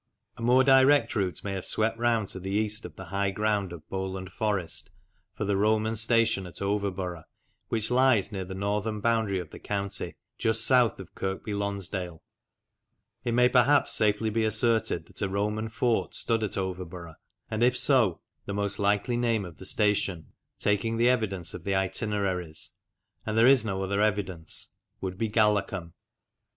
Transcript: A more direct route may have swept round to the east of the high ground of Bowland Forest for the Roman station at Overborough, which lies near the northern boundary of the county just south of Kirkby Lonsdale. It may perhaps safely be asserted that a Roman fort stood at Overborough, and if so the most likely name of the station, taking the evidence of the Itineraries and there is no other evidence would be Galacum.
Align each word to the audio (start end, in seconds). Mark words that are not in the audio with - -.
A 0.37 0.41
more 0.41 0.63
direct 0.63 1.13
route 1.15 1.43
may 1.43 1.53
have 1.53 1.63
swept 1.67 1.95
round 1.99 2.27
to 2.29 2.39
the 2.39 2.49
east 2.49 2.85
of 2.85 2.95
the 2.95 3.05
high 3.13 3.29
ground 3.29 3.71
of 3.71 3.87
Bowland 3.87 4.31
Forest 4.31 4.89
for 5.35 5.45
the 5.45 5.55
Roman 5.55 5.95
station 5.95 6.47
at 6.47 6.59
Overborough, 6.59 7.25
which 7.67 7.91
lies 7.91 8.31
near 8.31 8.43
the 8.43 8.55
northern 8.55 8.99
boundary 8.99 9.37
of 9.37 9.51
the 9.51 9.59
county 9.59 10.15
just 10.39 10.65
south 10.65 10.99
of 10.99 11.13
Kirkby 11.13 11.53
Lonsdale. 11.53 12.23
It 13.23 13.33
may 13.33 13.47
perhaps 13.47 13.93
safely 13.93 14.31
be 14.31 14.43
asserted 14.43 15.05
that 15.05 15.21
a 15.21 15.29
Roman 15.29 15.69
fort 15.69 16.15
stood 16.15 16.43
at 16.43 16.57
Overborough, 16.57 17.17
and 17.51 17.61
if 17.61 17.77
so 17.77 18.21
the 18.47 18.55
most 18.55 18.79
likely 18.79 19.17
name 19.17 19.45
of 19.45 19.57
the 19.57 19.65
station, 19.65 20.33
taking 20.57 20.97
the 20.97 21.09
evidence 21.09 21.53
of 21.53 21.63
the 21.63 21.75
Itineraries 21.75 22.71
and 23.23 23.37
there 23.37 23.45
is 23.45 23.63
no 23.63 23.83
other 23.83 24.01
evidence 24.01 24.77
would 24.99 25.19
be 25.19 25.29
Galacum. 25.29 25.93